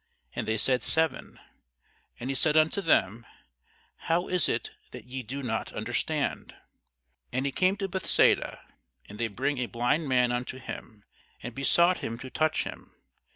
[0.35, 1.39] And they said, Seven.
[2.19, 3.23] And he said unto them,
[3.97, 6.55] How is it that ye do not understand?
[7.31, 8.61] And he cometh to Bethsaida;
[9.07, 11.03] and they bring a blind man unto him,
[11.43, 12.95] and besought him to touch him.